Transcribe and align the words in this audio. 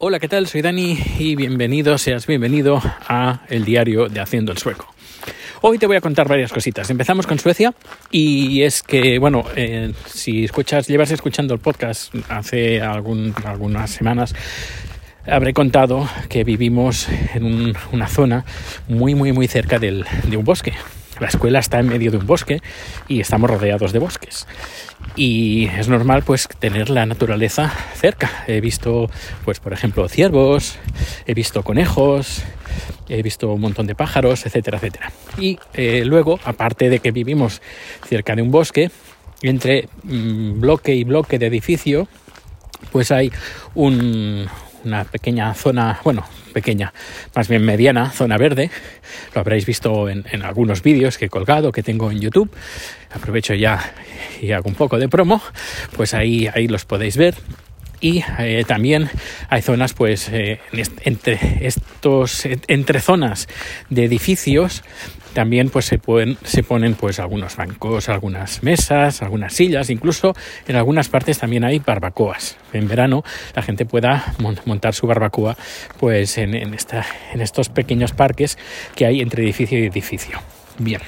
Hola, 0.00 0.20
¿qué 0.20 0.28
tal? 0.28 0.46
Soy 0.46 0.62
Dani 0.62 0.96
y 1.18 1.34
bienvenido, 1.34 1.98
seas 1.98 2.24
bienvenido 2.24 2.80
a 3.08 3.40
el 3.48 3.64
diario 3.64 4.08
de 4.08 4.20
Haciendo 4.20 4.52
el 4.52 4.58
Sueco. 4.58 4.86
Hoy 5.60 5.76
te 5.76 5.88
voy 5.88 5.96
a 5.96 6.00
contar 6.00 6.28
varias 6.28 6.52
cositas. 6.52 6.88
Empezamos 6.88 7.26
con 7.26 7.40
Suecia 7.40 7.74
y 8.12 8.62
es 8.62 8.84
que, 8.84 9.18
bueno, 9.18 9.44
eh, 9.56 9.92
si 10.06 10.44
escuchas, 10.44 10.86
llevas 10.86 11.10
escuchando 11.10 11.52
el 11.52 11.58
podcast 11.58 12.14
hace 12.28 12.80
algunas 12.80 13.90
semanas, 13.90 14.36
habré 15.26 15.52
contado 15.52 16.08
que 16.28 16.44
vivimos 16.44 17.08
en 17.34 17.74
una 17.90 18.06
zona 18.06 18.44
muy, 18.86 19.16
muy, 19.16 19.32
muy 19.32 19.48
cerca 19.48 19.80
del, 19.80 20.04
de 20.28 20.36
un 20.36 20.44
bosque. 20.44 20.74
La 21.20 21.28
escuela 21.28 21.58
está 21.58 21.78
en 21.80 21.88
medio 21.88 22.10
de 22.10 22.18
un 22.18 22.26
bosque 22.26 22.60
y 23.08 23.20
estamos 23.20 23.50
rodeados 23.50 23.92
de 23.92 23.98
bosques. 23.98 24.46
Y 25.16 25.66
es 25.66 25.88
normal 25.88 26.22
pues 26.22 26.48
tener 26.58 26.90
la 26.90 27.06
naturaleza 27.06 27.72
cerca. 27.94 28.44
He 28.46 28.60
visto 28.60 29.10
pues 29.44 29.60
por 29.60 29.72
ejemplo 29.72 30.08
ciervos, 30.08 30.78
he 31.26 31.34
visto 31.34 31.62
conejos, 31.62 32.42
he 33.08 33.22
visto 33.22 33.52
un 33.52 33.60
montón 33.60 33.86
de 33.86 33.94
pájaros, 33.94 34.46
etcétera, 34.46 34.78
etcétera. 34.78 35.12
Y 35.38 35.58
eh, 35.74 36.04
luego, 36.04 36.38
aparte 36.44 36.90
de 36.90 37.00
que 37.00 37.10
vivimos 37.10 37.60
cerca 38.08 38.34
de 38.34 38.42
un 38.42 38.50
bosque, 38.50 38.90
entre 39.42 39.88
mm, 40.02 40.60
bloque 40.60 40.94
y 40.94 41.04
bloque 41.04 41.38
de 41.38 41.46
edificio, 41.46 42.08
pues 42.92 43.10
hay 43.10 43.32
un, 43.74 44.46
una 44.84 45.04
pequeña 45.04 45.54
zona, 45.54 46.00
bueno, 46.04 46.24
pequeña, 46.52 46.92
más 47.34 47.48
bien 47.48 47.64
mediana 47.64 48.10
zona 48.10 48.36
verde. 48.36 48.70
Lo 49.34 49.40
habréis 49.40 49.66
visto 49.66 50.08
en, 50.08 50.24
algunos 50.42 50.82
vídeos 50.82 51.18
que 51.18 51.26
he 51.26 51.28
colgado, 51.28 51.72
que 51.72 51.82
tengo 51.82 52.10
en 52.10 52.20
YouTube. 52.20 52.50
Aprovecho 53.12 53.54
ya 53.54 53.94
y 54.40 54.52
hago 54.52 54.68
un 54.68 54.74
poco 54.74 54.98
de 54.98 55.08
promo, 55.08 55.40
pues 55.96 56.14
ahí, 56.14 56.48
ahí 56.52 56.68
los 56.68 56.84
podéis 56.84 57.16
ver 57.16 57.34
y 58.00 58.22
eh, 58.38 58.64
también 58.66 59.10
hay 59.48 59.62
zonas 59.62 59.92
pues 59.92 60.28
eh, 60.28 60.60
entre 61.02 61.66
estos 61.66 62.46
entre 62.68 63.00
zonas 63.00 63.48
de 63.90 64.04
edificios 64.04 64.84
también 65.38 65.68
pues 65.70 65.84
se, 65.84 65.98
pueden, 65.98 66.36
se 66.42 66.64
ponen 66.64 66.94
pues 66.94 67.20
algunos 67.20 67.54
bancos, 67.54 68.08
algunas 68.08 68.64
mesas, 68.64 69.22
algunas 69.22 69.52
sillas, 69.52 69.88
incluso 69.88 70.34
en 70.66 70.74
algunas 70.74 71.08
partes 71.08 71.38
también 71.38 71.62
hay 71.62 71.78
barbacoas. 71.78 72.56
En 72.72 72.88
verano 72.88 73.22
la 73.54 73.62
gente 73.62 73.86
pueda 73.86 74.34
montar 74.66 74.94
su 74.94 75.06
barbacoa 75.06 75.56
pues 76.00 76.38
en, 76.38 76.56
esta, 76.74 77.06
en 77.32 77.40
estos 77.40 77.68
pequeños 77.68 78.10
parques 78.10 78.58
que 78.96 79.06
hay 79.06 79.20
entre 79.20 79.44
edificio 79.44 79.78
y 79.78 79.86
edificio. 79.86 80.40
Bien. 80.76 81.02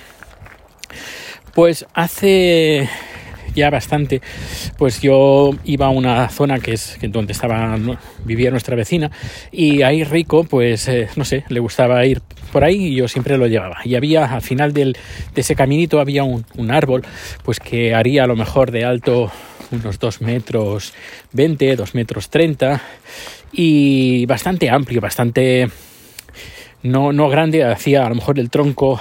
Pues 1.53 1.85
hace 1.93 2.89
ya 3.57 3.69
bastante, 3.69 4.21
pues 4.79 5.01
yo 5.01 5.51
iba 5.65 5.87
a 5.87 5.91
una 5.91 6.29
zona 6.29 6.61
que 6.61 6.75
es 6.75 6.99
donde 7.03 7.33
estaba 7.33 7.77
vivía 8.25 8.53
nuestra 8.53 8.77
vecina 8.77 9.11
y 9.51 9.83
ahí 9.83 10.05
Rico, 10.05 10.45
pues 10.45 10.87
eh, 10.87 11.09
no 11.17 11.25
sé, 11.25 11.43
le 11.49 11.59
gustaba 11.59 12.07
ir 12.07 12.23
por 12.53 12.65
ahí 12.65 12.87
y 12.87 12.95
yo 12.97 13.09
siempre 13.09 13.39
lo 13.39 13.47
llevaba. 13.47 13.79
Y 13.85 13.95
había 13.95 14.25
al 14.27 14.43
final 14.43 14.73
del, 14.73 14.97
de 15.35 15.41
ese 15.41 15.55
caminito 15.55 16.01
había 16.01 16.25
un, 16.25 16.45
un 16.57 16.71
árbol, 16.71 17.03
pues 17.45 17.61
que 17.61 17.95
haría 17.95 18.25
a 18.25 18.27
lo 18.27 18.37
mejor 18.37 18.71
de 18.71 18.85
alto 18.85 19.31
unos 19.71 19.99
2 19.99 20.23
metros 20.23 20.93
20, 21.33 21.77
2 21.77 21.95
metros 21.95 22.29
30 22.31 22.81
y 23.53 24.27
bastante 24.27 24.71
amplio, 24.71 25.01
bastante 25.01 25.69
no, 26.83 27.13
no 27.13 27.29
grande, 27.29 27.65
hacía 27.65 28.07
a 28.07 28.09
lo 28.09 28.15
mejor 28.15 28.39
el 28.39 28.51
tronco 28.51 29.01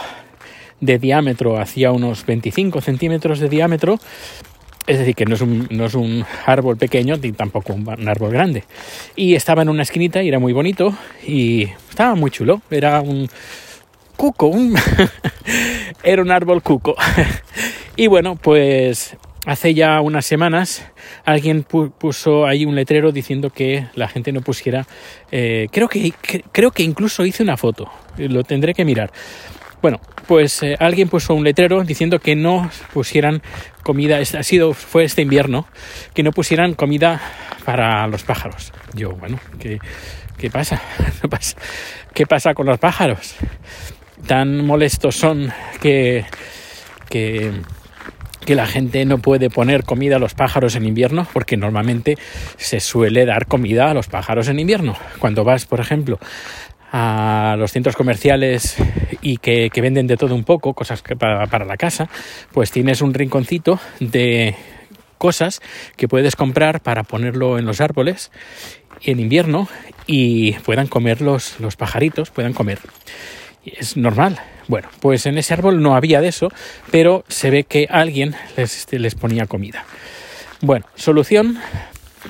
de 0.82 0.98
diámetro 0.98 1.60
hacía 1.60 1.92
unos 1.92 2.26
25 2.26 2.82
centímetros 2.82 3.40
de 3.40 3.50
diámetro. 3.50 4.00
Es 4.90 4.98
decir, 4.98 5.14
que 5.14 5.26
no 5.26 5.36
es 5.36 5.42
un, 5.42 5.68
no 5.70 5.86
es 5.86 5.94
un 5.94 6.26
árbol 6.48 6.76
pequeño 6.76 7.16
ni 7.22 7.32
tampoco 7.32 7.74
un, 7.74 8.10
árbol 8.10 8.32
grande. 8.32 8.64
Y 9.16 9.36
estaba 9.36 9.62
en 9.62 9.70
una 9.70 9.84
esquinita 9.84 10.24
y 10.24 10.28
era 10.28 10.40
muy 10.40 10.52
bonito 10.52 10.96
y 11.28 11.66
estaba 11.92 12.16
muy 12.16 12.32
chulo. 12.32 12.64
Era 12.72 13.00
un 13.02 13.30
cuco, 14.18 14.48
un 14.48 14.76
era 16.04 16.24
un 16.24 16.32
árbol 16.32 16.64
cuco. 16.64 16.96
y 17.98 18.08
bueno, 18.08 18.36
pues 18.36 19.16
hace 19.46 19.76
ya 19.76 20.02
unas 20.02 20.26
semanas 20.26 20.84
alguien 21.24 21.62
puso 21.62 22.48
ahí 22.48 22.66
un 22.66 22.74
letrero 22.74 23.12
diciendo 23.12 23.52
que 23.52 23.86
la 23.94 24.08
gente 24.08 24.32
no 24.32 24.42
pusiera 24.42 24.88
eh, 25.32 25.68
creo 25.72 25.88
que 25.88 26.14
creo 26.52 26.72
que 26.72 26.84
incluso 26.84 27.26
hice 27.26 27.42
una 27.42 27.56
foto 27.56 27.90
lo 28.18 28.44
tendré 28.44 28.74
que 28.74 28.84
mirar 28.84 29.12
bueno, 29.82 30.02
pues 30.28 30.62
eh, 30.62 30.76
alguien 30.78 31.08
puso 31.08 31.34
un 31.34 31.46
letrero 31.46 31.84
diciendo 31.84 32.20
que 32.20 32.36
no 32.36 32.70
pusieran 32.94 33.42
comida, 33.84 34.18
ha 34.18 34.44
sido, 34.44 34.74
fue 34.74 35.04
este 35.04 35.22
invierno, 35.22 35.68
que 36.14 36.24
no 36.24 36.32
pusieran 36.32 36.74
comida 36.74 37.22
para 37.66 38.08
los 38.08 38.24
pájaros. 38.24 38.72
Yo, 38.94 39.12
bueno, 39.12 39.40
¿qué, 39.60 39.80
qué 40.38 40.50
pasa? 40.52 40.82
¿Qué 42.14 42.26
pasa 42.26 42.54
con 42.54 42.66
los 42.66 42.80
pájaros? 42.80 43.36
Tan 44.28 44.66
molestos 44.66 45.16
son 45.16 45.52
que, 45.82 46.26
que, 47.10 47.52
que 48.46 48.56
la 48.56 48.68
gente 48.68 49.06
no 49.06 49.20
puede 49.20 49.50
poner 49.50 49.84
comida 49.84 50.18
a 50.18 50.20
los 50.20 50.34
pájaros 50.34 50.76
en 50.76 50.86
invierno, 50.86 51.28
porque 51.32 51.56
normalmente 51.56 52.18
se 52.58 52.80
suele 52.80 53.26
dar 53.26 53.46
comida 53.46 53.90
a 53.90 53.94
los 53.94 54.08
pájaros 54.08 54.48
en 54.48 54.60
invierno. 54.60 54.98
Cuando 55.20 55.44
vas, 55.44 55.66
por 55.66 55.80
ejemplo, 55.80 56.20
a 56.92 57.56
los 57.58 57.72
centros 57.72 57.96
comerciales 57.96 58.78
y 59.22 59.38
que, 59.38 59.70
venden 59.82 60.08
de 60.08 60.18
todo 60.18 60.36
un 60.36 60.44
poco, 60.44 60.74
cosas 60.74 61.04
para, 61.18 61.48
para 61.48 61.66
la 61.66 61.78
casa, 61.78 62.10
pues 62.52 62.72
tienes 62.72 63.02
un 63.02 63.14
rinconcito 63.14 63.80
de 64.00 64.56
cosas 65.18 65.62
que 65.96 66.08
puedes 66.08 66.36
comprar 66.36 66.82
para 66.82 67.04
ponerlo 67.04 67.60
en 67.60 67.66
los 67.66 67.82
árboles 67.82 68.32
en 69.04 69.20
invierno 69.20 69.68
y 70.08 70.54
puedan 70.60 70.88
comer 70.88 71.22
los, 71.22 71.60
los 71.60 71.76
pajaritos, 71.76 72.32
puedan 72.32 72.54
comer. 72.54 72.80
Es 73.66 73.98
normal. 73.98 74.40
Bueno, 74.68 74.88
pues 75.00 75.26
en 75.26 75.38
ese 75.38 75.54
árbol 75.54 75.82
no 75.82 75.96
había 75.96 76.22
de 76.22 76.30
eso, 76.30 76.50
pero 76.92 77.24
se 77.28 77.50
ve 77.50 77.64
que 77.64 77.88
alguien 77.90 78.36
les, 78.58 78.78
este, 78.78 79.00
les 79.00 79.16
ponía 79.16 79.46
comida. 79.46 79.86
Bueno, 80.62 80.86
solución, 80.96 81.60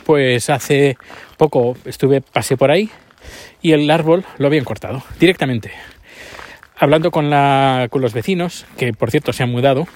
pues 0.05 0.49
hace 0.49 0.97
poco 1.37 1.75
estuve, 1.85 2.21
pasé 2.21 2.57
por 2.57 2.71
ahí 2.71 2.89
y 3.61 3.73
el 3.73 3.89
árbol 3.89 4.25
lo 4.37 4.47
habían 4.47 4.65
cortado 4.65 5.03
directamente. 5.19 5.71
Hablando 6.77 7.11
con, 7.11 7.29
la, 7.29 7.87
con 7.89 8.01
los 8.01 8.13
vecinos, 8.13 8.65
que 8.77 8.93
por 8.93 9.11
cierto 9.11 9.33
se 9.33 9.43
han 9.43 9.51
mudado, 9.51 9.87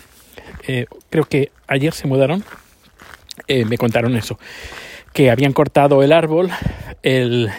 eh, 0.68 0.86
creo 1.10 1.26
que 1.26 1.52
ayer 1.68 1.94
se 1.94 2.08
mudaron, 2.08 2.44
eh, 3.48 3.66
me 3.66 3.78
contaron 3.78 4.16
eso, 4.16 4.38
que 5.14 5.32
habían 5.32 5.54
cortado 5.54 6.04
el 6.04 6.12
árbol, 6.12 6.50
el, 7.04 7.50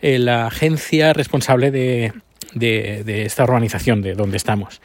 la 0.00 0.46
agencia 0.46 1.12
responsable 1.12 1.70
de, 1.70 2.12
de, 2.54 3.22
esta 3.24 3.44
organización 3.44 4.02
de 4.02 4.14
donde 4.14 4.36
estamos. 4.36 4.80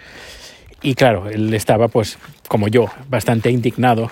Y 0.81 0.95
claro, 0.95 1.29
él 1.29 1.53
estaba, 1.53 1.87
pues, 1.87 2.17
como 2.47 2.67
yo, 2.67 2.87
bastante 3.07 3.51
indignado 3.51 4.11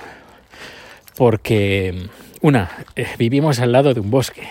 porque, 1.17 2.07
una, 2.41 2.69
eh, 2.95 3.07
vivimos 3.17 3.59
al 3.59 3.71
lado 3.71 3.93
de 3.93 3.99
un 3.99 4.11
bosque 4.11 4.49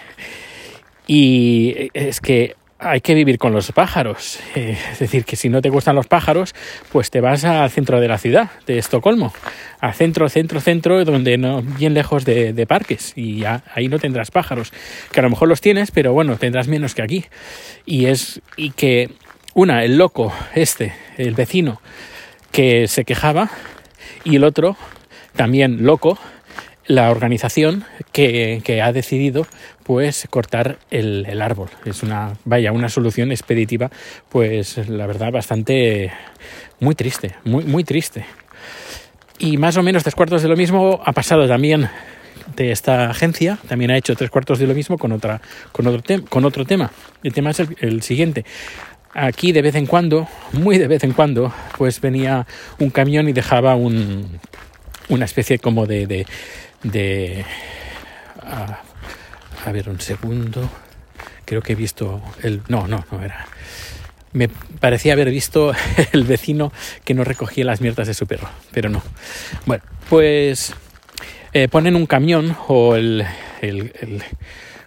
y 1.08 1.91
es 1.94 2.20
que 2.20 2.54
hay 2.78 3.00
que 3.00 3.14
vivir 3.14 3.38
con 3.38 3.52
los 3.52 3.72
pájaros. 3.72 4.38
Es 4.54 4.98
decir, 5.00 5.24
que 5.24 5.36
si 5.36 5.48
no 5.48 5.60
te 5.60 5.70
gustan 5.70 5.96
los 5.96 6.06
pájaros, 6.06 6.54
pues 6.92 7.10
te 7.10 7.20
vas 7.20 7.44
al 7.44 7.70
centro 7.70 8.00
de 8.00 8.08
la 8.08 8.19
ciudad, 8.19 8.50
de 8.66 8.78
Estocolmo. 8.78 9.32
Al 9.80 9.94
centro, 9.94 10.28
centro, 10.28 10.60
centro, 10.60 11.04
donde 11.04 11.38
no, 11.38 11.62
bien 11.62 11.94
lejos 11.94 12.24
de, 12.24 12.52
de 12.52 12.66
parques. 12.66 13.12
Y 13.16 13.38
ya, 13.41 13.62
ahí 13.74 13.88
no 13.88 13.98
tendrás 13.98 14.30
pájaros. 14.30 14.72
Que 15.10 15.20
a 15.20 15.22
lo 15.22 15.30
mejor 15.30 15.48
los 15.48 15.60
tienes, 15.60 15.91
pero 15.91 16.12
bueno, 16.12 16.36
tendrás 16.36 16.69
menos 16.69 16.94
que 16.94 17.02
aquí. 17.02 17.25
Y 17.84 18.06
es, 18.06 18.40
y 18.56 18.70
que, 18.70 19.10
una, 19.54 19.84
el 19.84 19.98
loco, 19.98 20.32
este, 20.54 20.92
el 21.16 21.34
vecino, 21.34 21.80
que 22.52 22.86
se 22.86 23.04
quejaba, 23.04 23.50
y 24.25 24.36
el 24.36 24.44
otro, 24.44 24.76
también 25.34 25.84
loco, 25.84 26.19
la 26.88 27.10
organización 27.10 27.84
que, 28.12 28.62
que, 28.65 28.82
ha 28.82 28.93
decidido 28.93 29.47
pues 29.84 30.26
cortar 30.31 30.78
el, 30.91 31.26
el, 31.29 31.43
árbol. 31.43 31.69
Es 31.85 32.02
una, 32.02 32.32
vaya, 32.44 32.73
una 32.73 32.88
solución 32.88 33.31
expeditiva, 33.31 33.90
pues 34.31 34.88
la 34.88 35.06
verdad 35.06 35.31
bastante 35.31 36.11
muy 36.81 36.94
triste, 36.94 37.35
muy, 37.44 37.64
muy 37.64 37.85
triste. 37.85 38.25
Y 39.38 39.58
más 39.58 39.76
o 39.76 39.82
menos 39.82 40.02
tres 40.02 40.14
cuartos 40.14 40.43
de 40.43 40.49
lo 40.49 40.56
mismo 40.56 41.00
ha 41.05 41.12
pasado 41.12 41.46
también 41.46 41.88
de 42.56 42.73
esta 42.73 43.11
agencia, 43.11 43.58
también 43.69 43.91
ha 43.91 43.96
hecho 43.96 44.17
tres 44.17 44.31
cuartos 44.31 44.58
de 44.58 44.67
lo 44.67 44.75
mismo 44.75 44.96
con, 44.96 45.12
otra, 45.12 45.43
con, 45.73 45.87
otro, 45.87 46.25
con 46.25 46.44
otro 46.46 46.64
tema. 46.64 46.91
El 47.23 47.34
tema 47.34 47.50
es 47.50 47.61
el, 47.61 47.76
el 47.81 48.02
siguiente 48.02 48.44
aquí 49.14 49.52
de 49.52 49.62
vez 49.62 49.75
en 49.75 49.87
cuando, 49.87 50.29
muy 50.52 50.79
de 50.79 50.87
vez 50.87 51.05
en 51.05 51.12
cuando, 51.12 51.52
pues 51.76 52.00
venía 52.00 52.46
un 52.79 52.91
camión 52.91 53.29
y 53.29 53.32
dejaba 53.32 53.75
un, 53.75 54.38
una 55.08 55.25
especie 55.25 55.58
como 55.58 55.87
de, 55.87 56.06
de, 56.06 56.26
de 56.82 57.44
a, 58.42 58.82
ver 59.72 59.88
un 59.88 60.00
segundo. 60.00 60.70
Creo 61.44 61.62
que 61.62 61.72
he 61.72 61.76
visto 61.76 62.22
el 62.42 62.62
no 62.69 62.86
no 62.86 63.04
no 63.10 63.22
era. 63.22 63.46
Me 64.32 64.48
parecía 64.48 65.14
haber 65.14 65.30
visto 65.30 65.72
el 66.12 66.25
vecino 66.25 66.72
que 67.04 67.14
no 67.14 67.25
recogía 67.25 67.64
las 67.64 67.80
mierdas 67.80 68.06
de 68.06 68.14
su 68.14 68.26
perro 68.26 68.48
pero 68.72 68.88
no. 68.88 69.02
Bueno 69.66 69.82
pues 70.08 70.75
eh, 71.52 71.69
ponen 71.69 71.96
un 71.96 72.06
camión 72.06 72.56
o 72.69 72.94
el, 72.96 73.24
el, 73.60 73.92
el 74.00 74.22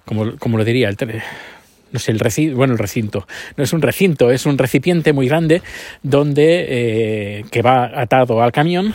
como, 0.05 0.35
como 0.37 0.57
lo 0.57 0.65
diría, 0.65 0.89
el, 0.89 0.97
no 1.91 1.99
sé, 1.99 2.11
el 2.11 2.19
recinto, 2.19 2.55
bueno, 2.55 2.73
el 2.73 2.79
recinto, 2.79 3.27
no 3.55 3.63
es 3.63 3.73
un 3.73 3.81
recinto, 3.81 4.31
es 4.31 4.45
un 4.45 4.57
recipiente 4.57 5.13
muy 5.13 5.27
grande 5.27 5.61
donde, 6.03 6.65
eh, 6.69 7.45
que 7.51 7.61
va 7.61 7.85
atado 7.99 8.41
al 8.41 8.51
camión, 8.51 8.93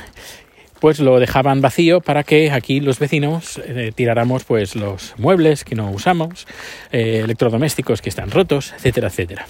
pues 0.80 1.00
lo 1.00 1.18
dejaban 1.18 1.60
vacío 1.60 2.00
para 2.00 2.22
que 2.22 2.50
aquí 2.50 2.80
los 2.80 2.98
vecinos 2.98 3.60
eh, 3.64 3.92
tiráramos 3.94 4.44
pues 4.44 4.76
los 4.76 5.14
muebles 5.18 5.64
que 5.64 5.74
no 5.74 5.90
usamos, 5.90 6.46
eh, 6.92 7.22
electrodomésticos 7.24 8.02
que 8.02 8.08
están 8.08 8.30
rotos, 8.30 8.72
etcétera, 8.76 9.08
etcétera. 9.08 9.46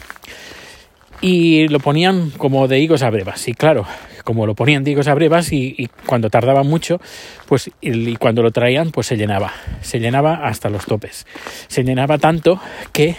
Y 1.21 1.69
lo 1.69 1.81
ponían 1.81 2.31
como 2.31 2.69
de 2.69 2.79
higos 2.79 3.03
a 3.03 3.11
brevas, 3.11 3.49
y 3.49 3.55
claro, 3.55 3.87
como 4.27 4.45
lo 4.45 4.55
ponían 4.55 4.85
de 4.85 4.91
higos 4.91 5.07
a 5.09 5.15
brevas 5.15 5.53
y, 5.53 5.89
cuando 6.05 6.31
tardaba 6.31 6.63
mucho, 6.65 7.01
pues 7.47 7.71
y, 7.81 8.17
cuando 8.17 8.43
lo 8.43 8.51
traían, 8.51 8.91
pues 8.91 9.07
se 9.07 9.17
llenaba, 9.17 9.53
se 9.81 10.01
llenaba 10.01 10.47
hasta 10.47 10.69
los 10.69 10.85
topes. 10.85 11.27
Se 11.69 11.85
llenaba 11.85 12.19
tanto 12.19 12.61
que 12.93 13.17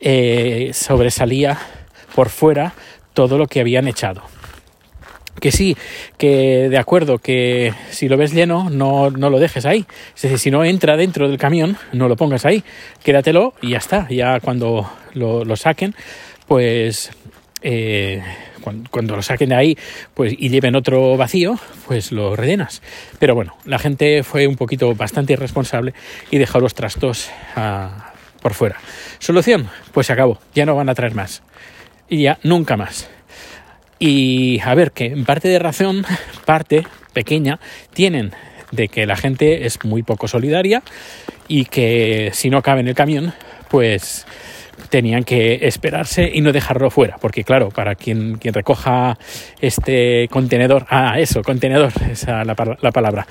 eh, 0.00 0.70
sobresalía 0.74 1.58
por 2.14 2.28
fuera 2.28 2.74
todo 3.14 3.38
lo 3.38 3.46
que 3.46 3.60
habían 3.60 3.88
echado. 3.88 4.22
Que 5.40 5.50
sí, 5.50 5.76
que 6.18 6.68
de 6.68 6.78
acuerdo, 6.78 7.18
que 7.18 7.74
si 7.90 8.08
lo 8.08 8.16
ves 8.16 8.32
lleno, 8.32 8.70
no, 8.70 9.10
no 9.10 9.30
lo 9.30 9.38
dejes 9.40 9.66
ahí. 9.66 9.86
Es 10.14 10.22
decir, 10.22 10.38
si 10.38 10.50
no 10.50 10.64
entra 10.64 10.96
dentro 10.96 11.28
del 11.28 11.38
camión, 11.38 11.76
no 11.92 12.08
lo 12.08 12.16
pongas 12.16 12.44
ahí. 12.44 12.62
Quédatelo 13.02 13.54
y 13.60 13.70
ya 13.70 13.78
está. 13.78 14.06
Ya 14.08 14.40
cuando 14.40 14.88
lo, 15.14 15.44
lo 15.44 15.56
saquen, 15.56 15.94
pues 16.46 17.10
eh, 17.62 18.22
cuando, 18.90 19.16
lo 19.16 19.22
saquen 19.22 19.50
de 19.50 19.54
ahí 19.54 19.78
pues, 20.14 20.34
y 20.36 20.48
lleven 20.48 20.76
otro 20.76 21.16
vacío, 21.16 21.58
pues 21.86 22.12
lo 22.12 22.36
rellenas. 22.36 22.82
Pero 23.18 23.34
bueno, 23.34 23.56
la 23.64 23.78
gente 23.78 24.22
fue 24.22 24.46
un 24.46 24.56
poquito 24.56 24.94
bastante 24.94 25.32
irresponsable 25.32 25.94
y 26.30 26.38
dejó 26.38 26.60
los 26.60 26.74
trastos 26.74 27.30
ah, 27.56 28.12
por 28.40 28.54
fuera. 28.54 28.76
Solución, 29.18 29.68
pues 29.92 30.06
se 30.06 30.12
acabó, 30.12 30.38
ya 30.54 30.66
no 30.66 30.74
van 30.74 30.88
a 30.88 30.94
traer 30.94 31.14
más. 31.14 31.42
Y 32.08 32.22
ya 32.22 32.38
nunca 32.42 32.76
más. 32.76 33.08
Y 34.04 34.58
a 34.64 34.74
ver, 34.74 34.90
que 34.90 35.04
en 35.06 35.24
parte 35.24 35.46
de 35.46 35.60
razón, 35.60 36.04
parte 36.44 36.84
pequeña, 37.12 37.60
tienen 37.94 38.32
de 38.72 38.88
que 38.88 39.06
la 39.06 39.14
gente 39.14 39.64
es 39.64 39.84
muy 39.84 40.02
poco 40.02 40.26
solidaria 40.26 40.82
y 41.46 41.66
que 41.66 42.30
si 42.32 42.50
no 42.50 42.62
cabe 42.62 42.80
en 42.80 42.88
el 42.88 42.96
camión, 42.96 43.32
pues 43.70 44.26
tenían 44.90 45.22
que 45.22 45.68
esperarse 45.68 46.28
y 46.34 46.40
no 46.40 46.50
dejarlo 46.50 46.90
fuera, 46.90 47.16
porque 47.20 47.44
claro, 47.44 47.68
para 47.68 47.94
quien, 47.94 48.38
quien 48.38 48.54
recoja 48.54 49.18
este 49.60 50.26
contenedor, 50.32 50.84
ah, 50.90 51.20
eso, 51.20 51.42
contenedor, 51.42 51.92
esa 52.10 52.44
la, 52.44 52.56
la 52.80 52.90
palabra, 52.90 53.28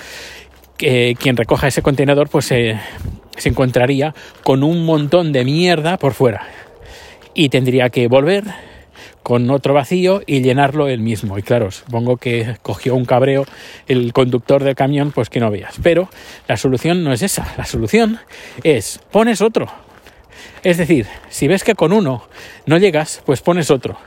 que 0.78 1.18
quien 1.20 1.36
recoja 1.36 1.68
ese 1.68 1.82
contenedor 1.82 2.30
pues 2.30 2.46
se 2.46 2.80
encontraría 3.44 4.16
con 4.44 4.64
un 4.64 4.86
montón 4.86 5.34
de 5.34 5.44
mierda 5.44 5.98
por 5.98 6.14
fuera. 6.14 6.48
Y 7.34 7.50
tendría 7.50 7.90
que 7.90 8.08
volver 8.08 8.46
con 9.24 9.50
otro 9.50 9.74
vacío 9.74 10.22
y 10.26 10.42
llenarlo 10.42 10.88
él 10.88 11.00
mismo. 11.00 11.38
Y 11.38 11.44
claro, 11.44 11.72
supongo 11.72 12.18
que 12.18 12.58
cogió 12.62 12.96
un 12.96 13.06
cabreo 13.06 13.46
el 13.88 14.14
conductor 14.14 14.64
del 14.64 14.76
camión, 14.76 15.12
pues 15.12 15.30
que 15.30 15.40
no 15.40 15.52
veas. 15.52 15.76
Pero 15.82 16.10
la 16.48 16.58
solución 16.58 17.04
no 17.04 17.14
es 17.14 17.22
esa. 17.22 17.54
La 17.58 17.66
solución 17.66 18.20
es 18.64 19.00
pones 19.12 19.42
otro, 19.42 19.70
es 20.64 20.78
decir, 20.78 21.08
si 21.30 21.48
ves 21.48 21.64
que 21.64 21.74
con 21.74 21.92
uno 21.92 22.24
no 22.68 22.78
llegas, 22.78 23.22
pues 23.26 23.42
pones 23.42 23.72
otro. 23.72 23.98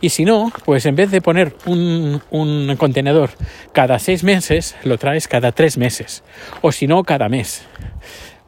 Y 0.00 0.10
si 0.10 0.24
no, 0.24 0.52
pues 0.64 0.86
en 0.86 0.94
vez 0.94 1.10
de 1.10 1.20
poner 1.20 1.56
un, 1.66 2.76
contenedor 2.78 3.30
cada 3.72 3.98
seis 3.98 4.22
meses, 4.22 4.76
lo 4.84 4.96
traes 4.96 5.26
cada 5.26 5.50
tres 5.50 5.76
meses. 5.76 6.22
O 6.62 6.70
si 6.70 6.86
no, 6.86 7.02
cada 7.02 7.28
mes. 7.28 7.62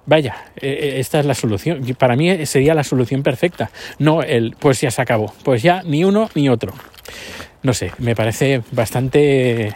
Vaya, 0.07 0.37
e, 0.57 0.69
e, 0.69 1.01
esta 1.01 1.21
es 1.21 1.27
la 1.27 1.35
solución. 1.35 1.85
Para 1.99 2.17
mí 2.17 2.47
sería 2.47 2.75
la 2.75 2.85
solución 2.85 3.23
perfecta. 3.23 3.71
No 3.99 4.23
el, 4.23 4.57
pues 4.59 4.81
ya 4.81 4.91
se 4.91 5.03
acabó. 5.03 5.35
Pues 5.45 5.63
ya 5.63 5.83
ni 5.83 6.05
uno 6.05 6.31
ni 6.35 6.49
otro. 6.49 6.73
No 7.63 7.75
sé, 7.75 7.93
me 7.99 8.15
parece 8.15 8.63
bastante, 8.71 9.75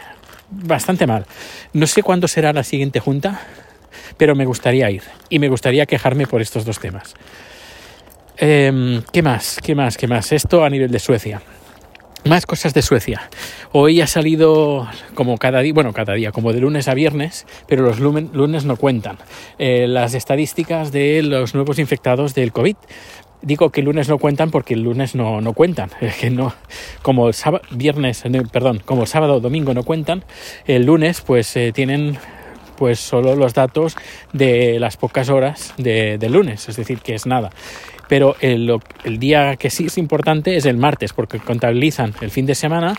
bastante 0.49 1.05
mal. 1.05 1.25
No 1.73 1.85
sé 1.85 2.01
cuándo 2.01 2.27
será 2.27 2.53
la 2.53 2.63
siguiente 2.63 3.01
junta, 3.01 3.41
pero 4.17 4.33
me 4.33 4.45
gustaría 4.45 4.89
ir. 4.89 5.03
Y 5.29 5.39
me 5.39 5.49
gustaría 5.49 5.85
quejarme 5.85 6.25
por 6.25 6.41
estos 6.41 6.63
dos 6.63 6.79
temas. 6.79 7.13
Em, 8.37 9.03
¿Qué 9.11 9.21
más? 9.21 9.59
¿Qué 9.61 9.75
más? 9.75 9.97
¿Qué 9.97 10.07
más? 10.07 10.31
Esto 10.31 10.63
a 10.63 10.69
nivel 10.69 10.89
de 10.89 10.99
Suecia. 10.99 11.41
Más 12.23 12.45
cosas 12.45 12.75
de 12.75 12.83
Suecia. 12.83 13.29
Hoy 13.71 13.99
ha 13.99 14.05
salido 14.05 14.87
como 15.15 15.39
cada 15.39 15.61
día, 15.61 15.73
bueno, 15.73 15.91
cada 15.91 16.13
día, 16.13 16.31
como 16.31 16.53
de 16.53 16.59
lunes 16.59 16.87
a 16.87 16.93
viernes, 16.93 17.47
pero 17.67 17.83
los 17.83 17.99
lunes 17.99 18.63
no 18.63 18.75
cuentan. 18.75 19.17
Eh, 19.57 19.87
las 19.87 20.13
estadísticas 20.13 20.91
de 20.91 21.23
los 21.23 21.55
nuevos 21.55 21.79
infectados 21.79 22.35
del 22.35 22.51
COVID. 22.51 22.75
Digo 23.41 23.71
que 23.71 23.81
el 23.81 23.87
lunes 23.87 24.07
no 24.07 24.19
cuentan 24.19 24.51
porque 24.51 24.75
el 24.75 24.83
lunes 24.83 25.15
no, 25.15 25.41
no 25.41 25.53
cuentan. 25.53 25.89
que 26.19 26.29
no, 26.29 26.53
como 27.01 27.27
el 27.27 27.33
sábado, 27.33 27.63
viernes, 27.71 28.23
perdón, 28.51 28.83
como 28.85 29.07
sábado 29.07 29.35
o 29.35 29.39
domingo 29.39 29.73
no 29.73 29.81
cuentan, 29.81 30.23
el 30.67 30.85
lunes 30.85 31.21
pues 31.21 31.55
eh, 31.57 31.71
tienen 31.73 32.19
pues 32.81 32.99
solo 32.99 33.35
los 33.35 33.53
datos 33.53 33.95
de 34.33 34.79
las 34.79 34.97
pocas 34.97 35.29
horas 35.29 35.75
de, 35.77 36.17
de 36.17 36.29
lunes, 36.29 36.67
es 36.67 36.77
decir, 36.77 36.97
que 36.97 37.13
es 37.13 37.27
nada 37.27 37.51
pero 38.11 38.35
el, 38.41 38.77
día 39.19 39.55
que 39.55 39.69
sí 39.69 39.85
es 39.85 39.97
importante 39.97 40.57
es 40.57 40.65
el 40.65 40.75
martes, 40.75 41.13
porque 41.13 41.39
contabilizan 41.39 42.13
el 42.19 42.29
fin 42.29 42.45
de 42.45 42.55
semana 42.55 42.93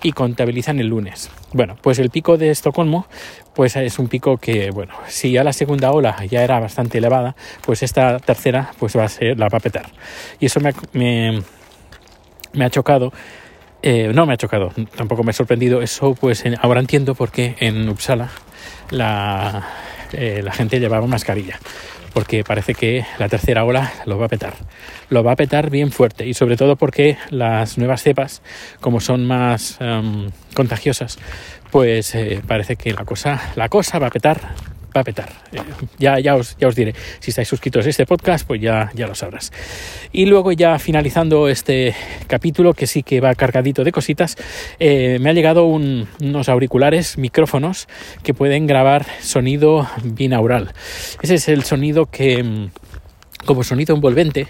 y 0.00 0.12
contabilizan 0.12 0.78
el 0.78 0.86
lunes. 0.86 1.28
Bueno, 1.52 1.76
pues 1.82 1.98
el 1.98 2.08
pico 2.08 2.36
de 2.36 2.50
Estocolmo, 2.50 3.08
pues 3.52 3.74
es 3.74 3.98
un 3.98 4.06
pico 4.06 4.36
que, 4.36 4.70
bueno, 4.70 4.94
si 5.08 5.32
ya 5.32 5.42
la 5.42 5.52
segunda 5.52 5.90
ola 5.90 6.24
ya 6.26 6.44
era 6.44 6.60
bastante 6.60 6.98
elevada, 6.98 7.34
pues 7.66 7.82
esta 7.82 8.20
tercera 8.20 8.70
pues 8.78 8.96
va 8.96 9.06
a 9.06 9.08
ser, 9.08 9.36
la 9.36 9.48
va 9.48 9.58
a 9.58 9.60
petar. 9.60 9.86
Y 10.38 10.46
eso 10.46 10.60
me, 10.60 10.72
me, 12.52 12.64
ha 12.64 12.70
chocado. 12.70 13.12
Eh, 13.86 14.12
no 14.14 14.24
me 14.24 14.32
ha 14.32 14.36
chocado, 14.38 14.72
tampoco 14.96 15.24
me 15.24 15.30
ha 15.30 15.34
sorprendido. 15.34 15.82
Eso, 15.82 16.14
pues 16.14 16.42
ahora 16.62 16.80
entiendo 16.80 17.14
por 17.14 17.30
qué 17.30 17.54
en 17.60 17.86
Uppsala 17.86 18.30
la, 18.88 19.68
eh, 20.14 20.40
la 20.42 20.52
gente 20.52 20.80
llevaba 20.80 21.06
mascarilla 21.06 21.58
porque 22.14 22.44
parece 22.44 22.74
que 22.74 23.04
la 23.18 23.28
tercera 23.28 23.62
ola 23.62 23.92
lo 24.06 24.16
va 24.16 24.24
a 24.24 24.28
petar. 24.30 24.54
Lo 25.10 25.22
va 25.22 25.32
a 25.32 25.36
petar 25.36 25.68
bien 25.68 25.92
fuerte 25.92 26.26
y 26.26 26.32
sobre 26.32 26.56
todo 26.56 26.76
porque 26.76 27.18
las 27.28 27.76
nuevas 27.76 28.02
cepas, 28.02 28.40
como 28.80 29.00
son 29.00 29.26
más 29.26 29.76
em, 29.80 30.30
contagiosas, 30.54 31.18
pues 31.70 32.14
eh, 32.14 32.40
parece 32.46 32.76
que 32.76 32.94
la 32.94 33.04
cosa, 33.04 33.52
la 33.54 33.68
cosa 33.68 33.98
va 33.98 34.06
a 34.06 34.10
petar 34.10 34.40
va 34.94 35.00
a 35.00 35.04
petar. 35.04 35.28
Eh, 35.52 35.58
ya, 35.98 36.18
ya, 36.18 36.36
os, 36.36 36.56
ya 36.58 36.68
os 36.68 36.74
diré. 36.74 36.94
Si 37.20 37.30
estáis 37.30 37.48
suscritos 37.48 37.86
a 37.86 37.88
este 37.88 38.06
podcast, 38.06 38.46
pues 38.46 38.60
ya, 38.60 38.90
ya 38.94 39.06
lo 39.06 39.14
sabrás. 39.14 39.52
Y 40.12 40.26
luego 40.26 40.52
ya 40.52 40.78
finalizando 40.78 41.48
este 41.48 41.94
capítulo, 42.26 42.74
que 42.74 42.86
sí 42.86 43.02
que 43.02 43.20
va 43.20 43.34
cargadito 43.34 43.84
de 43.84 43.92
cositas, 43.92 44.36
eh, 44.78 45.18
me 45.20 45.30
ha 45.30 45.32
llegado 45.32 45.66
unos 45.66 46.48
auriculares, 46.48 47.18
micrófonos, 47.18 47.88
que 48.22 48.34
pueden 48.34 48.66
grabar 48.66 49.06
sonido 49.20 49.88
binaural. 50.02 50.72
Ese 51.22 51.34
es 51.34 51.48
el 51.48 51.64
sonido 51.64 52.06
que, 52.06 52.42
mm, 52.42 52.70
como 53.46 53.64
sonido 53.64 53.94
envolvente, 53.94 54.46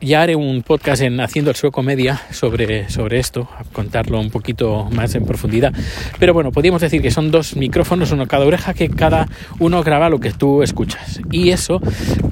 ya 0.00 0.22
haré 0.22 0.36
un 0.36 0.62
podcast 0.62 1.02
en 1.02 1.20
Haciendo 1.20 1.50
el 1.50 1.56
Sueco 1.56 1.82
Media 1.82 2.20
sobre, 2.30 2.88
sobre 2.88 3.18
esto, 3.18 3.48
a 3.56 3.64
contarlo 3.64 4.20
un 4.20 4.30
poquito 4.30 4.88
más 4.92 5.14
en 5.14 5.24
profundidad. 5.24 5.72
Pero 6.18 6.34
bueno, 6.34 6.52
podríamos 6.52 6.80
decir 6.80 7.02
que 7.02 7.10
son 7.10 7.30
dos 7.30 7.56
micrófonos, 7.56 8.12
uno 8.12 8.26
cada 8.26 8.46
oreja, 8.46 8.74
que 8.74 8.88
cada 8.88 9.28
uno 9.58 9.82
graba 9.82 10.08
lo 10.08 10.20
que 10.20 10.32
tú 10.32 10.62
escuchas. 10.62 11.20
Y 11.30 11.50
eso 11.50 11.80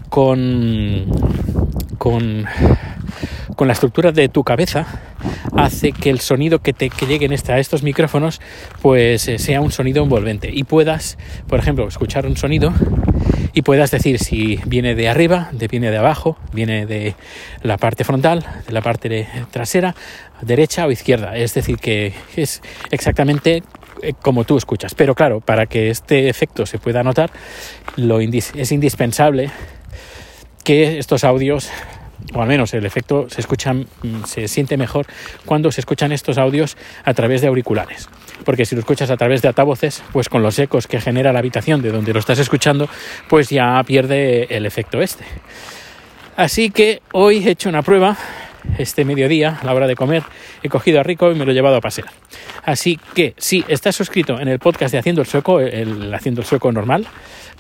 con, 0.09 1.07
con, 1.99 2.47
con 3.57 3.67
la 3.67 3.73
estructura 3.73 4.13
de 4.13 4.29
tu 4.29 4.45
cabeza 4.45 4.87
hace 5.57 5.93
que 5.93 6.11
el 6.11 6.21
sonido 6.21 6.61
que 6.61 6.73
te 6.73 6.91
que 6.91 7.07
lleguen 7.07 7.33
a 7.33 7.59
estos 7.59 7.83
micrófonos 7.83 8.41
pues 8.83 9.27
eh, 9.29 9.39
sea 9.39 9.61
un 9.61 9.73
sonido 9.73 10.03
envolvente 10.03 10.51
y 10.53 10.65
puedas, 10.65 11.19
por 11.49 11.59
ejemplo, 11.59 11.89
escuchar 11.89 12.27
un 12.27 12.37
sonido 12.37 12.73
y 13.55 13.63
puedas 13.63 13.91
decir 13.91 14.19
si 14.19 14.61
viene 14.67 14.95
de 14.95 15.09
arriba, 15.09 15.49
de 15.53 15.67
viene 15.69 15.91
de 15.91 15.97
abajo, 15.97 16.37
viene 16.53 16.85
de 16.85 17.15
la 17.63 17.79
parte 17.79 18.05
frontal, 18.05 18.45
de 18.67 18.73
la 18.73 18.83
parte 18.83 19.27
trasera, 19.51 19.95
derecha 20.43 20.87
o 20.87 20.91
izquierda. 20.91 21.37
Es 21.37 21.55
decir, 21.55 21.79
que 21.79 22.13
es 22.37 22.61
exactamente 22.91 23.63
eh, 24.03 24.13
como 24.21 24.45
tú 24.45 24.59
escuchas. 24.59 24.95
Pero 24.95 25.15
claro, 25.15 25.41
para 25.41 25.65
que 25.65 25.89
este 25.89 26.29
efecto 26.29 26.67
se 26.67 26.79
pueda 26.79 27.03
notar, 27.03 27.31
es 27.97 28.73
indispensable 28.73 29.51
que 30.63 30.99
estos 30.99 31.25
audios 31.25 31.71
o 32.35 32.43
al 32.43 32.49
menos 32.49 32.73
el 32.75 32.87
efecto 32.87 33.27
se 33.29 33.41
escucha, 33.41 33.73
mm, 33.73 33.87
se 34.25 34.49
siente 34.49 34.77
mejor 34.77 35.07
cuando 35.45 35.71
se 35.71 35.81
escuchan 35.81 36.13
estos 36.13 36.39
audios 36.39 36.77
a 37.05 37.15
través 37.15 37.41
de 37.41 37.49
auriculares. 37.49 38.09
Porque 38.45 38.67
si 38.67 38.75
lo 38.75 38.81
escuchas 38.81 39.11
a 39.11 39.17
través 39.17 39.43
de 39.43 39.49
altavoces, 39.49 40.03
pues 40.13 40.29
con 40.29 40.43
los 40.43 40.59
ecos 40.59 40.87
que 40.87 41.01
genera 41.01 41.33
la 41.33 41.39
habitación 41.39 41.83
de 41.83 41.91
donde 41.91 42.13
lo 42.13 42.21
estás 42.21 42.39
escuchando, 42.39 42.89
pues 43.29 43.49
ya 43.49 43.83
pierde 43.85 44.45
el 44.57 44.67
efecto 44.67 45.01
este. 45.01 45.25
Así 46.37 46.71
que 46.71 47.01
hoy 47.13 47.47
he 47.47 47.51
hecho 47.53 47.69
una 47.69 47.83
prueba 47.83 48.17
este 48.79 49.05
mediodía, 49.05 49.59
a 49.63 49.65
la 49.65 49.75
hora 49.75 49.87
de 49.87 49.95
comer, 49.95 50.23
he 50.63 50.69
cogido 50.69 51.01
a 51.01 51.03
Rico 51.03 51.31
y 51.31 51.35
me 51.35 51.45
lo 51.45 51.53
he 51.53 51.55
llevado 51.55 51.77
a 51.77 51.81
pasear. 51.81 52.09
Así 52.65 52.99
que 53.15 53.35
si 53.39 53.65
estás 53.69 53.97
suscrito 53.97 54.39
en 54.41 54.49
el 54.49 54.59
podcast 54.59 54.93
de 54.93 54.99
Haciendo 54.99 55.23
el 55.23 55.29
Sueco, 55.29 55.61
el 55.61 56.13
Haciendo 56.13 56.41
el 56.41 56.47
Sueco 56.47 56.71
normal, 56.73 57.07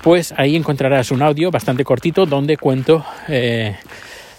pues 0.03 0.35
ahí 0.37 0.57
encontrarás 0.57 1.11
un 1.11 1.23
audio 1.23 1.51
bastante 1.51 1.85
cortito 1.85 2.27
donde 2.27 2.57
cuento... 2.57 3.05
Eh, 3.29 3.77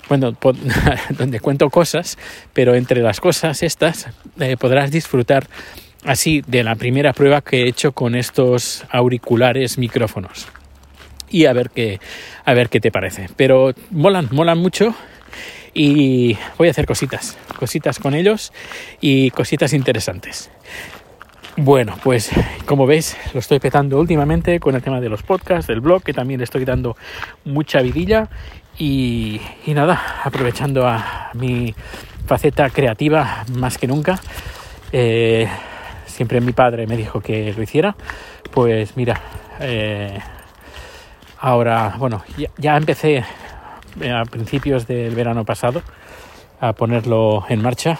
bueno, 0.09 0.35
donde 1.17 1.39
cuento 1.39 1.69
cosas, 1.69 2.17
pero 2.53 2.75
entre 2.75 3.01
las 3.01 3.19
cosas 3.19 3.63
estas 3.63 4.07
eh, 4.39 4.57
podrás 4.57 4.91
disfrutar 4.91 5.47
así 6.05 6.41
de 6.47 6.63
la 6.63 6.75
primera 6.75 7.13
prueba 7.13 7.41
que 7.41 7.63
he 7.63 7.67
hecho 7.67 7.91
con 7.91 8.15
estos 8.15 8.85
auriculares 8.89 9.77
micrófonos. 9.77 10.47
Y 11.29 11.45
a 11.45 11.53
ver 11.53 11.69
qué 11.69 11.99
a 12.45 12.53
ver 12.53 12.69
qué 12.69 12.79
te 12.79 12.91
parece. 12.91 13.27
Pero 13.35 13.73
molan 13.91 14.29
molan 14.31 14.57
mucho 14.57 14.95
y 15.73 16.37
voy 16.57 16.69
a 16.69 16.71
hacer 16.71 16.85
cositas 16.85 17.37
cositas 17.59 17.99
con 17.99 18.13
ellos 18.13 18.53
y 19.01 19.31
cositas 19.31 19.73
interesantes. 19.73 20.49
Bueno, 21.59 21.97
pues 22.03 22.29
como 22.67 22.85
veis 22.85 23.17
lo 23.33 23.39
estoy 23.39 23.59
petando 23.59 23.99
últimamente 23.99 24.59
con 24.59 24.75
el 24.75 24.81
tema 24.83 25.01
de 25.01 25.09
los 25.09 25.23
podcasts, 25.23 25.65
del 25.67 25.81
blog, 25.81 26.03
que 26.03 26.13
también 26.13 26.39
estoy 26.39 26.65
dando 26.65 26.95
mucha 27.45 27.81
vidilla 27.81 28.29
y, 28.77 29.41
nada, 29.67 30.21
aprovechando 30.23 30.87
a 30.87 31.31
mi 31.33 31.73
faceta 32.25 32.69
creativa 32.69 33.45
más 33.53 33.77
que 33.77 33.87
nunca. 33.87 34.19
Eh, 34.91 35.47
siempre 36.05 36.41
mi 36.41 36.51
padre 36.51 36.87
me 36.87 36.97
dijo 36.97 37.21
que 37.21 37.53
lo 37.53 37.61
hiciera, 37.61 37.95
pues 38.51 38.95
mira, 38.95 39.21
eh, 39.59 40.19
ahora, 41.39 41.95
bueno, 41.97 42.23
ya, 42.57 42.77
empecé 42.77 43.23
a 44.11 44.25
principios 44.25 44.87
del 44.87 45.15
verano 45.15 45.43
pasado 45.45 45.81
a 46.59 46.73
ponerlo 46.73 47.45
en 47.49 47.61
marcha 47.61 47.99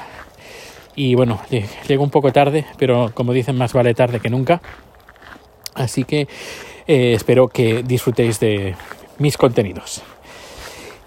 y 0.96 1.14
bueno, 1.16 1.40
llego 1.88 2.04
un 2.04 2.10
poco 2.10 2.32
tarde, 2.32 2.66
pero 2.80 3.12
como 3.14 3.34
dicen, 3.34 3.56
más 3.56 3.74
vale 3.74 3.94
tarde 3.94 4.20
que 4.20 4.30
nunca. 4.30 4.62
Así 5.76 6.06
que 6.06 6.28
eh, 6.88 7.14
espero 7.14 7.50
que 7.50 7.84
disfrutéis 7.84 8.40
de 8.40 8.76
mis 9.20 9.38
contenidos. 9.38 10.02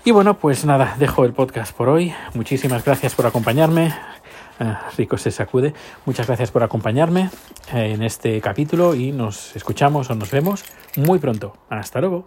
Y 0.02 0.12
bueno, 0.12 0.38
pues 0.38 0.64
nada, 0.64 0.96
dejo 0.98 1.26
el 1.26 1.34
podcast 1.34 1.76
por 1.76 1.90
hoy. 1.90 2.14
Muchísimas 2.32 2.84
gracias 2.84 3.14
por 3.14 3.26
acompañarme. 3.26 3.94
Eh, 4.58 4.74
Rico 4.96 5.18
se 5.18 5.30
sacude. 5.30 5.74
Muchas 6.06 6.26
gracias 6.26 6.50
por 6.50 6.62
acompañarme 6.62 7.28
en 7.72 8.02
este 8.02 8.40
capítulo 8.40 8.94
y 8.94 9.12
nos 9.12 9.54
escuchamos 9.56 10.08
o 10.08 10.14
nos 10.14 10.30
vemos 10.30 10.64
muy 10.96 11.18
pronto. 11.18 11.54
Hasta 11.68 12.00
luego. 12.00 12.26